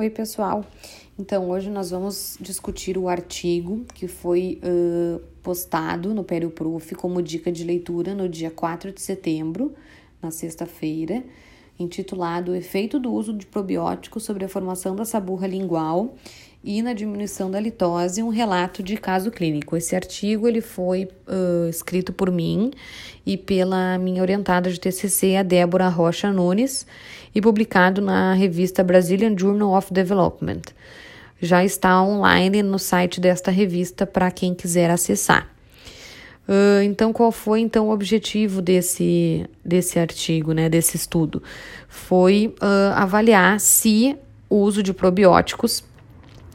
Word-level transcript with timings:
Oi, 0.00 0.08
pessoal. 0.08 0.64
Então, 1.18 1.50
hoje 1.50 1.68
nós 1.68 1.90
vamos 1.90 2.38
discutir 2.40 2.96
o 2.96 3.06
artigo 3.06 3.84
que 3.94 4.08
foi 4.08 4.58
uh, 4.64 5.20
postado 5.42 6.14
no 6.14 6.24
Perioprof 6.24 6.94
como 6.94 7.20
dica 7.20 7.52
de 7.52 7.64
leitura 7.64 8.14
no 8.14 8.26
dia 8.26 8.50
4 8.50 8.92
de 8.92 9.02
setembro, 9.02 9.74
na 10.22 10.30
sexta-feira, 10.30 11.22
intitulado 11.78 12.54
Efeito 12.54 12.98
do 12.98 13.12
uso 13.12 13.34
de 13.34 13.44
probióticos 13.44 14.22
sobre 14.22 14.42
a 14.42 14.48
formação 14.48 14.96
da 14.96 15.04
saburra 15.04 15.46
lingual 15.46 16.14
e 16.62 16.82
na 16.82 16.92
diminuição 16.92 17.50
da 17.50 17.58
litose, 17.58 18.22
um 18.22 18.28
relato 18.28 18.82
de 18.82 18.96
caso 18.96 19.30
clínico. 19.30 19.76
Esse 19.76 19.96
artigo 19.96 20.46
ele 20.46 20.60
foi 20.60 21.08
uh, 21.26 21.68
escrito 21.68 22.12
por 22.12 22.30
mim 22.30 22.70
e 23.24 23.36
pela 23.36 23.96
minha 23.98 24.20
orientada 24.20 24.70
de 24.70 24.78
TCC, 24.78 25.36
a 25.36 25.42
Débora 25.42 25.88
Rocha 25.88 26.30
Nunes, 26.30 26.86
e 27.34 27.40
publicado 27.40 28.02
na 28.02 28.34
revista 28.34 28.84
Brazilian 28.84 29.36
Journal 29.38 29.72
of 29.76 29.92
Development. 29.92 30.62
Já 31.40 31.64
está 31.64 32.02
online 32.02 32.62
no 32.62 32.78
site 32.78 33.20
desta 33.20 33.50
revista 33.50 34.06
para 34.06 34.30
quem 34.30 34.54
quiser 34.54 34.90
acessar. 34.90 35.48
Uh, 36.46 36.82
então, 36.82 37.12
qual 37.12 37.32
foi 37.32 37.60
então 37.60 37.88
o 37.88 37.92
objetivo 37.92 38.60
desse, 38.60 39.48
desse 39.64 39.98
artigo, 39.98 40.52
né, 40.52 40.68
desse 40.68 40.96
estudo? 40.96 41.42
Foi 41.88 42.54
uh, 42.60 42.92
avaliar 42.96 43.60
se 43.60 44.16
o 44.48 44.56
uso 44.56 44.82
de 44.82 44.92
probióticos 44.92 45.84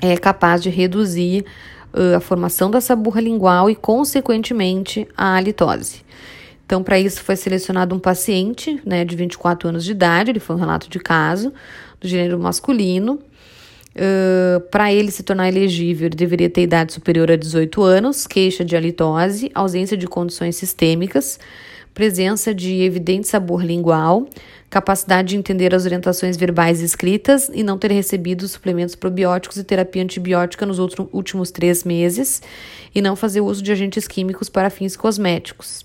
é 0.00 0.16
capaz 0.16 0.62
de 0.62 0.70
reduzir 0.70 1.44
uh, 1.92 2.16
a 2.16 2.20
formação 2.20 2.70
da 2.70 2.80
saburra 2.80 3.20
lingual 3.20 3.68
e, 3.68 3.74
consequentemente, 3.74 5.06
a 5.16 5.36
halitose. 5.36 6.02
Então, 6.64 6.82
para 6.82 7.00
isso, 7.00 7.22
foi 7.22 7.34
selecionado 7.36 7.94
um 7.94 7.98
paciente 7.98 8.80
né, 8.84 9.04
de 9.04 9.16
24 9.16 9.68
anos 9.68 9.84
de 9.84 9.90
idade, 9.90 10.30
ele 10.30 10.40
foi 10.40 10.54
um 10.54 10.58
relato 10.58 10.88
de 10.88 11.00
caso, 11.00 11.52
do 12.00 12.06
gênero 12.06 12.38
masculino. 12.38 13.18
Uh, 13.90 14.60
para 14.70 14.92
ele 14.92 15.10
se 15.10 15.24
tornar 15.24 15.48
elegível, 15.48 16.06
ele 16.06 16.14
deveria 16.14 16.48
ter 16.48 16.62
idade 16.62 16.92
superior 16.92 17.28
a 17.28 17.34
18 17.34 17.82
anos, 17.82 18.24
queixa 18.24 18.64
de 18.64 18.76
halitose, 18.76 19.50
ausência 19.52 19.96
de 19.96 20.06
condições 20.06 20.54
sistêmicas, 20.54 21.40
presença 21.94 22.54
de 22.54 22.82
evidente 22.82 23.26
sabor 23.28 23.64
lingual, 23.64 24.28
capacidade 24.68 25.30
de 25.30 25.36
entender 25.36 25.74
as 25.74 25.84
orientações 25.84 26.36
verbais 26.36 26.80
escritas 26.80 27.50
e 27.52 27.62
não 27.62 27.76
ter 27.76 27.90
recebido 27.90 28.46
suplementos 28.46 28.94
probióticos 28.94 29.56
e 29.56 29.64
terapia 29.64 30.02
antibiótica 30.02 30.64
nos 30.64 30.78
outros, 30.78 31.08
últimos 31.12 31.50
três 31.50 31.82
meses 31.84 32.40
e 32.94 33.02
não 33.02 33.16
fazer 33.16 33.40
uso 33.40 33.62
de 33.62 33.72
agentes 33.72 34.06
químicos 34.06 34.48
para 34.48 34.70
fins 34.70 34.96
cosméticos. 34.96 35.82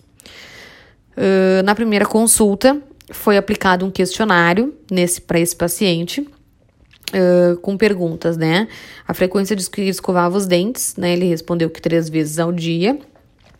Uh, 1.18 1.64
na 1.64 1.74
primeira 1.74 2.06
consulta, 2.06 2.80
foi 3.10 3.38
aplicado 3.38 3.86
um 3.86 3.92
questionário 3.92 4.74
nesse 4.92 5.22
para 5.22 5.40
esse 5.40 5.56
paciente. 5.56 6.28
Uh, 7.12 7.56
com 7.58 7.78
perguntas, 7.78 8.36
né? 8.36 8.68
A 9.08 9.14
frequência 9.14 9.56
de 9.56 9.70
que 9.70 9.84
escovava 9.84 10.36
os 10.36 10.48
dentes, 10.48 10.96
né? 10.98 11.14
Ele 11.14 11.26
respondeu 11.26 11.70
que 11.70 11.80
três 11.80 12.10
vezes 12.10 12.40
ao 12.40 12.52
dia, 12.52 12.98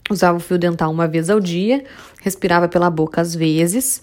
usava 0.10 0.38
o 0.38 0.40
fio 0.40 0.58
dental 0.58 0.92
uma 0.92 1.08
vez 1.08 1.30
ao 1.30 1.40
dia, 1.40 1.84
respirava 2.22 2.68
pela 2.68 2.90
boca 2.90 3.22
às 3.22 3.36
vezes, 3.36 4.02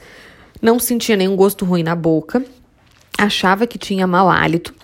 não 0.60 0.78
sentia 0.78 1.16
nenhum 1.16 1.36
gosto 1.36 1.64
ruim 1.64 1.82
na 1.82 1.94
boca, 1.94 2.44
achava 3.18 3.66
que 3.66 3.78
tinha 3.78 4.06
mau 4.06 4.28
hálito, 4.28 4.74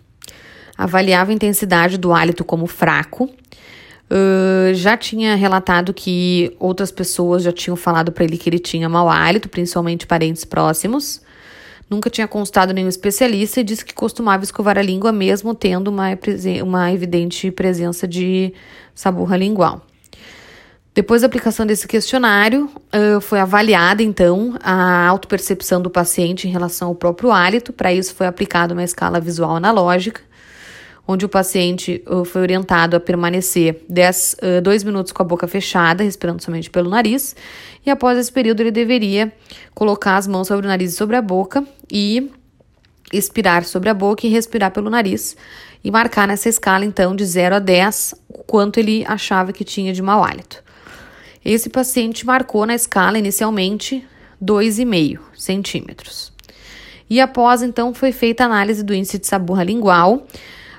avaliava 0.77 1.31
a 1.31 1.35
intensidade 1.35 1.99
do 1.99 2.13
hálito 2.13 2.45
como 2.45 2.67
fraco, 2.67 3.31
Uh, 4.11 4.73
já 4.73 4.97
tinha 4.97 5.35
relatado 5.35 5.93
que 5.93 6.57
outras 6.59 6.91
pessoas 6.91 7.43
já 7.43 7.53
tinham 7.53 7.77
falado 7.77 8.11
para 8.11 8.25
ele 8.25 8.39
que 8.39 8.49
ele 8.49 8.59
tinha 8.59 8.89
mau 8.89 9.07
hálito, 9.07 9.51
principalmente 9.51 10.07
parentes 10.07 10.47
próximos. 10.47 11.21
Nunca 11.91 12.09
tinha 12.09 12.27
constado 12.27 12.73
nenhum 12.73 12.89
especialista 12.89 13.61
e 13.61 13.65
disse 13.65 13.85
que 13.85 13.93
costumava 13.93 14.45
escovar 14.45 14.79
a 14.79 14.83
língua 14.83 15.13
mesmo 15.13 15.55
tendo 15.55 15.89
uma, 15.89 16.07
uma 16.63 16.93
evidente 16.93 17.51
presença 17.51 18.09
de 18.09 18.53
saburra 18.95 19.37
lingual. 19.37 19.83
Depois 20.99 21.21
da 21.21 21.29
aplicação 21.29 21.65
desse 21.65 21.87
questionário, 21.87 22.69
foi 23.23 23.39
avaliada 23.39 24.03
então 24.03 24.57
a 24.61 25.07
autopercepção 25.07 25.81
do 25.81 25.89
paciente 25.89 26.49
em 26.49 26.51
relação 26.51 26.89
ao 26.89 26.95
próprio 26.97 27.31
hálito. 27.31 27.73
Para 27.73 27.93
isso, 27.93 28.13
foi 28.17 28.27
aplicada 28.27 28.75
uma 28.75 28.83
escala 28.83 29.21
visual 29.21 29.55
analógica 29.55 30.21
onde 31.07 31.25
o 31.25 31.29
paciente 31.29 32.03
foi 32.27 32.41
orientado 32.41 32.97
a 32.97 33.01
permanecer 33.01 33.81
10, 33.89 34.37
uh, 34.59 34.61
2 34.61 34.83
minutos 34.83 35.13
com 35.13 35.23
a 35.23 35.25
boca 35.25 35.47
fechada, 35.47 36.03
respirando 36.03 36.43
somente 36.43 36.69
pelo 36.69 36.91
nariz, 36.91 37.37
e 37.87 37.91
após 37.91 38.19
esse 38.19 38.33
período 38.33 38.61
ele 38.61 38.73
deveria 38.73 39.33
colocar 39.75 40.17
as 40.17 40.27
mãos 40.27 40.49
sobre 40.49 40.67
o 40.67 40.69
nariz 40.69 40.93
e 40.93 40.97
sobre 40.97 41.15
a 41.15 41.23
boca 41.23 41.65
e 41.91 42.29
expirar 43.13 43.65
sobre 43.65 43.89
a 43.89 43.95
boca 43.95 44.27
e 44.27 44.31
respirar 44.31 44.73
pelo 44.73 44.91
nariz 44.91 45.37
e 45.83 45.93
marcar 45.93 46.27
nessa 46.27 46.49
escala 46.49 46.85
então 46.85 47.15
de 47.15 47.25
0 47.25 47.55
a 47.55 47.59
10 47.61 48.17
o 48.29 48.43
quanto 48.43 48.79
ele 48.79 49.05
achava 49.07 49.53
que 49.53 49.65
tinha 49.65 49.93
de 49.93 50.03
mau 50.03 50.25
hálito. 50.25 50.68
Esse 51.45 51.69
paciente 51.69 52.27
marcou 52.27 52.67
na 52.67 52.75
escala 52.75 53.19
inicialmente 53.19 54.05
2,5 54.43 55.19
centímetros. 55.37 56.33
E 57.09 57.21
após 57.21 57.63
então 57.63 57.95
foi 57.95 58.13
feita 58.13 58.45
a 58.45 58.47
análise 58.47 58.83
do 58.83 58.95
índice 58.95 59.19
de 59.19 59.27
saburra 59.27 59.65
lingual, 59.65 60.27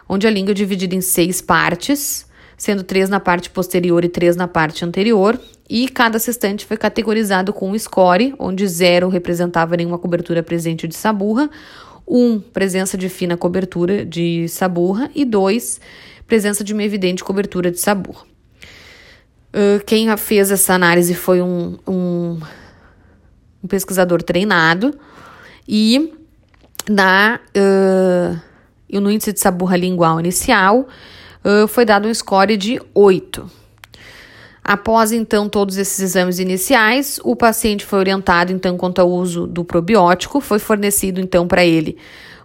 onde 0.08 0.28
a 0.28 0.30
língua 0.30 0.52
é 0.52 0.56
dividida 0.56 0.96
em 0.96 1.02
seis 1.02 1.42
partes, 1.42 2.28
sendo 2.58 2.84
três 2.84 3.10
na 3.10 3.20
parte 3.20 3.50
posterior 3.50 4.04
e 4.04 4.10
três 4.10 4.36
na 4.36 4.48
parte 4.48 4.84
anterior, 4.84 5.40
e 5.70 5.88
cada 5.88 6.18
assistente 6.18 6.66
foi 6.66 6.78
categorizado 6.78 7.54
com 7.54 7.72
um 7.72 7.78
score, 7.78 8.34
onde 8.38 8.68
zero 8.68 9.08
representava 9.08 9.78
nenhuma 9.78 9.98
cobertura 9.98 10.44
presente 10.44 10.88
de 10.88 10.96
saburra, 10.96 11.50
um, 12.08 12.40
presença 12.40 12.98
de 12.98 13.08
fina 13.08 13.38
cobertura 13.38 14.04
de 14.04 14.48
saburra, 14.50 15.10
e 15.14 15.24
dois, 15.24 15.80
presença 16.28 16.64
de 16.64 16.74
uma 16.74 16.84
evidente 16.84 17.24
cobertura 17.24 17.72
de 17.72 17.80
saburra. 17.80 18.26
Uh, 19.52 19.84
quem 19.86 20.16
fez 20.16 20.52
essa 20.52 20.74
análise 20.74 21.16
foi 21.16 21.42
um, 21.42 21.78
um, 21.88 22.40
um 23.64 23.68
pesquisador 23.68 24.22
treinado 24.22 24.94
e 25.68 26.14
na 26.88 27.40
uh, 27.58 28.40
no 29.00 29.10
índice 29.10 29.34
de 29.34 29.40
saburra 29.40 29.76
lingual 29.76 30.20
inicial 30.20 30.88
uh, 31.44 31.68
foi 31.68 31.84
dado 31.84 32.08
um 32.08 32.14
score 32.14 32.58
de 32.58 32.80
8. 32.94 33.50
Após 34.64 35.12
então 35.12 35.50
todos 35.50 35.78
esses 35.78 36.00
exames 36.00 36.38
iniciais, 36.38 37.20
o 37.24 37.36
paciente 37.36 37.84
foi 37.84 37.98
orientado 37.98 38.52
então 38.52 38.78
quanto 38.78 39.00
ao 39.00 39.10
uso 39.10 39.48
do 39.48 39.64
probiótico, 39.66 40.40
foi 40.40 40.60
fornecido 40.60 41.20
então 41.20 41.48
para 41.48 41.66
ele 41.66 41.98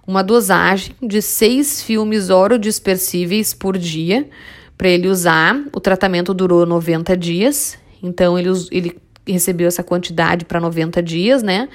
uma 0.06 0.22
dosagem 0.22 0.94
de 1.02 1.20
seis 1.20 1.82
filmes 1.82 2.30
orodispersíveis 2.30 3.54
por 3.54 3.76
dia 3.76 4.28
para 4.76 4.88
ele 4.88 5.08
usar. 5.08 5.60
O 5.72 5.80
tratamento 5.80 6.34
durou 6.34 6.66
90 6.66 7.16
dias, 7.16 7.78
então 8.02 8.38
ele, 8.38 8.50
ele 8.70 8.96
recebeu 9.26 9.66
essa 9.66 9.82
quantidade 9.82 10.44
para 10.44 10.60
90 10.60 11.02
dias, 11.02 11.42
né? 11.42 11.68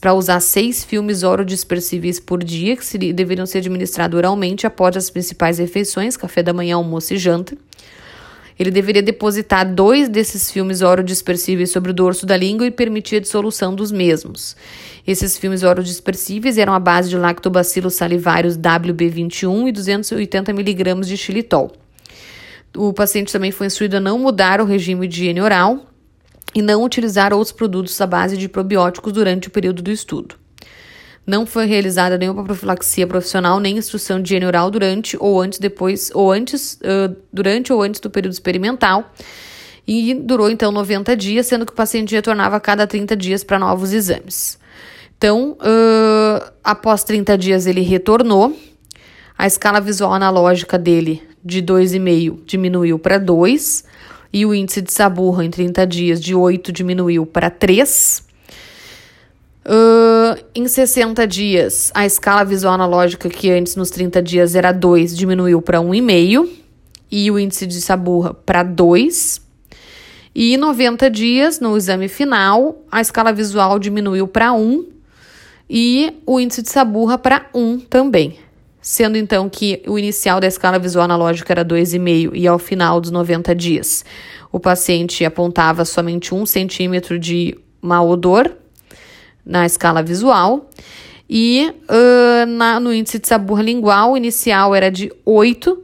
Para 0.00 0.14
usar 0.14 0.40
seis 0.40 0.84
filmes 0.84 1.22
orodispersíveis 1.22 2.18
por 2.18 2.42
dia, 2.42 2.76
que 2.76 2.84
seria, 2.84 3.12
deveriam 3.12 3.46
ser 3.46 3.58
administrados 3.58 4.16
oralmente 4.16 4.66
após 4.66 4.96
as 4.96 5.10
principais 5.10 5.58
refeições, 5.58 6.16
café 6.16 6.42
da 6.42 6.52
manhã, 6.52 6.76
almoço 6.76 7.14
e 7.14 7.18
janta. 7.18 7.56
Ele 8.58 8.70
deveria 8.70 9.02
depositar 9.02 9.74
dois 9.74 10.06
desses 10.06 10.50
filmes 10.50 10.82
orodispersíveis 10.82 11.70
sobre 11.70 11.92
o 11.92 11.94
dorso 11.94 12.26
da 12.26 12.36
língua 12.36 12.66
e 12.66 12.70
permitir 12.70 13.16
a 13.16 13.20
dissolução 13.20 13.74
dos 13.74 13.90
mesmos. 13.90 14.54
Esses 15.06 15.38
filmes 15.38 15.62
orodispersíveis 15.62 16.58
eram 16.58 16.74
a 16.74 16.78
base 16.78 17.08
de 17.08 17.16
lactobacilos 17.16 17.94
salivários 17.94 18.58
WB21 18.58 19.68
e 19.68 19.72
280 19.72 20.50
mg 20.50 21.00
de 21.06 21.16
xilitol. 21.16 21.72
O 22.76 22.92
paciente 22.92 23.32
também 23.32 23.50
foi 23.50 23.66
instruído 23.66 23.96
a 23.96 24.00
não 24.00 24.18
mudar 24.18 24.60
o 24.60 24.64
regime 24.64 25.08
de 25.08 25.22
higiene 25.22 25.40
oral, 25.40 25.90
e 26.54 26.62
não 26.62 26.82
utilizar 26.82 27.32
outros 27.32 27.52
produtos 27.52 28.00
à 28.00 28.06
base 28.06 28.36
de 28.36 28.48
probióticos 28.48 29.12
durante 29.12 29.48
o 29.48 29.50
período 29.50 29.82
do 29.82 29.90
estudo. 29.90 30.34
Não 31.26 31.46
foi 31.46 31.66
realizada 31.66 32.18
nenhuma 32.18 32.42
profilaxia 32.42 33.06
profissional 33.06 33.60
nem 33.60 33.76
instrução 33.76 34.20
de 34.20 34.28
higiene 34.28 34.46
oral 34.46 34.70
durante 34.70 35.16
ou 35.20 35.40
antes 35.40 35.58
depois 35.58 36.10
ou 36.14 36.32
antes 36.32 36.74
uh, 36.74 37.14
durante 37.32 37.72
ou 37.72 37.82
antes 37.82 38.00
do 38.00 38.10
período 38.10 38.32
experimental 38.32 39.12
e 39.86 40.14
durou 40.14 40.50
então 40.50 40.72
90 40.72 41.16
dias, 41.16 41.46
sendo 41.46 41.66
que 41.66 41.72
o 41.72 41.74
paciente 41.74 42.14
retornava 42.14 42.56
a 42.56 42.60
cada 42.60 42.86
30 42.86 43.16
dias 43.16 43.44
para 43.44 43.58
novos 43.58 43.92
exames. 43.92 44.58
Então, 45.16 45.52
uh, 45.52 46.50
após 46.64 47.04
30 47.04 47.36
dias 47.36 47.66
ele 47.66 47.82
retornou, 47.82 48.56
a 49.36 49.46
escala 49.46 49.80
visual 49.80 50.12
analógica 50.12 50.78
dele 50.78 51.22
de 51.44 51.62
2,5 51.62 52.40
diminuiu 52.44 52.98
para 52.98 53.18
2 53.18 53.84
e 54.32 54.46
o 54.46 54.54
índice 54.54 54.80
de 54.80 54.92
saburra 54.92 55.44
em 55.44 55.50
30 55.50 55.86
dias 55.86 56.20
de 56.20 56.34
8 56.34 56.72
diminuiu 56.72 57.26
para 57.26 57.50
3. 57.50 58.28
Uh, 59.66 60.42
em 60.54 60.66
60 60.66 61.26
dias, 61.26 61.90
a 61.94 62.06
escala 62.06 62.44
visual 62.44 62.74
analógica, 62.74 63.28
que 63.28 63.50
antes 63.50 63.76
nos 63.76 63.90
30 63.90 64.22
dias 64.22 64.54
era 64.54 64.72
2, 64.72 65.16
diminuiu 65.16 65.60
para 65.60 65.78
1,5 65.78 66.48
e 67.10 67.30
o 67.30 67.38
índice 67.38 67.66
de 67.66 67.80
saburra 67.80 68.32
para 68.32 68.62
2. 68.62 69.40
E 70.34 70.54
em 70.54 70.56
90 70.56 71.10
dias, 71.10 71.60
no 71.60 71.76
exame 71.76 72.08
final, 72.08 72.84
a 72.90 73.00
escala 73.00 73.32
visual 73.32 73.78
diminuiu 73.78 74.28
para 74.28 74.52
1 74.52 74.86
e 75.68 76.14
o 76.24 76.40
índice 76.40 76.62
de 76.62 76.70
saburra 76.70 77.18
para 77.18 77.46
1 77.52 77.80
também. 77.80 78.38
Sendo 78.80 79.16
então 79.16 79.48
que 79.48 79.82
o 79.86 79.98
inicial 79.98 80.40
da 80.40 80.46
escala 80.46 80.78
visual 80.78 81.04
analógica 81.04 81.52
era 81.52 81.64
2,5 81.64 82.30
e 82.34 82.46
ao 82.46 82.58
final 82.58 83.00
dos 83.00 83.10
90 83.10 83.54
dias 83.54 84.04
o 84.52 84.58
paciente 84.58 85.24
apontava 85.24 85.84
somente 85.84 86.34
um 86.34 86.44
centímetro 86.44 87.18
de 87.18 87.56
mau 87.80 88.08
odor 88.08 88.50
na 89.44 89.64
escala 89.64 90.02
visual. 90.02 90.68
E 91.28 91.72
uh, 91.88 92.46
na, 92.46 92.80
no 92.80 92.92
índice 92.92 93.20
de 93.20 93.28
saburra 93.28 93.62
lingual, 93.62 94.12
o 94.12 94.16
inicial 94.16 94.74
era 94.74 94.90
de 94.90 95.12
8, 95.24 95.80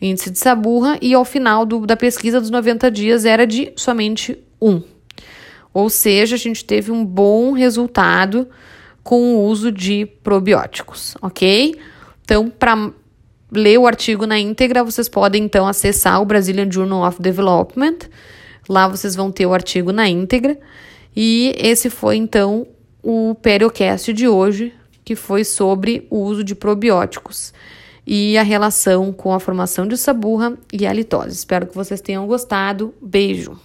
índice 0.00 0.30
de 0.30 0.38
saburra, 0.38 0.96
e 1.02 1.12
ao 1.12 1.24
final 1.24 1.66
do, 1.66 1.86
da 1.86 1.94
pesquisa 1.94 2.40
dos 2.40 2.48
90 2.48 2.90
dias 2.90 3.26
era 3.26 3.46
de 3.46 3.70
somente 3.76 4.38
1. 4.60 4.82
Ou 5.74 5.90
seja, 5.90 6.36
a 6.36 6.38
gente 6.38 6.64
teve 6.64 6.90
um 6.90 7.04
bom 7.04 7.52
resultado 7.52 8.48
com 9.02 9.36
o 9.36 9.44
uso 9.44 9.70
de 9.70 10.06
probióticos, 10.22 11.14
ok? 11.20 11.78
Então, 12.28 12.50
para 12.50 12.90
ler 13.50 13.78
o 13.78 13.86
artigo 13.86 14.26
na 14.26 14.38
íntegra, 14.38 14.84
vocês 14.84 15.08
podem 15.08 15.44
então 15.44 15.66
acessar 15.66 16.20
o 16.20 16.26
Brazilian 16.26 16.70
Journal 16.70 17.08
of 17.08 17.22
Development. 17.22 17.96
Lá 18.68 18.86
vocês 18.86 19.16
vão 19.16 19.32
ter 19.32 19.46
o 19.46 19.54
artigo 19.54 19.92
na 19.92 20.06
íntegra. 20.06 20.60
E 21.16 21.54
esse 21.56 21.88
foi 21.88 22.16
então 22.16 22.66
o 23.02 23.34
Periocast 23.36 24.12
de 24.12 24.28
hoje, 24.28 24.74
que 25.02 25.16
foi 25.16 25.42
sobre 25.42 26.06
o 26.10 26.18
uso 26.18 26.44
de 26.44 26.54
probióticos 26.54 27.54
e 28.06 28.36
a 28.36 28.42
relação 28.42 29.10
com 29.10 29.32
a 29.32 29.40
formação 29.40 29.88
de 29.88 29.96
saburra 29.96 30.52
e 30.70 30.86
a 30.86 30.92
litose. 30.92 31.32
Espero 31.34 31.66
que 31.66 31.74
vocês 31.74 32.02
tenham 32.02 32.26
gostado. 32.26 32.92
Beijo! 33.00 33.58